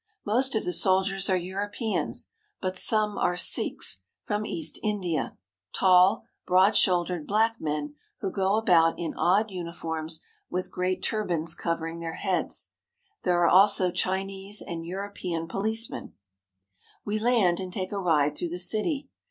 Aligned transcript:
Most 0.25 0.55
of 0.55 0.65
the 0.65 0.73
soldiers 0.73 1.29
are 1.29 1.35
Europeans, 1.37 2.29
but 2.59 2.75
some 2.75 3.19
are 3.19 3.37
Sikhs 3.37 4.01
from 4.23 4.47
East 4.47 4.77
i8o 4.77 4.79
FOREIGN 4.79 4.79
COLONIES 4.79 4.79
IN 4.81 4.81
CHINA 4.81 4.89
India, 4.95 5.37
tall, 5.75 6.23
broad 6.47 6.75
shouldered, 6.75 7.27
black 7.27 7.57
men 7.61 7.93
who 8.19 8.31
go 8.31 8.55
about 8.55 8.97
in 8.97 9.13
odd 9.13 9.51
uniforms 9.51 10.19
with 10.49 10.71
great 10.71 11.03
turbans 11.03 11.53
covering 11.53 11.99
their 11.99 12.15
heads. 12.15 12.69
There 13.21 13.41
are 13.43 13.49
also 13.49 13.91
Chinese 13.91 14.59
and 14.59 14.83
European 14.83 15.47
policemen. 15.47 16.13
We 17.05 17.19
land 17.19 17.59
and 17.59 17.71
take 17.71 17.91
a 17.91 17.99
ride 17.99 18.35
through 18.35 18.49
the 18.49 18.57
city. 18.57 19.07